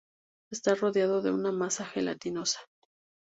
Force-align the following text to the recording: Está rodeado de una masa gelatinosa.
Está 0.51 0.73
rodeado 0.73 1.21
de 1.21 1.29
una 1.29 1.51
masa 1.51 1.85
gelatinosa. 1.85 2.59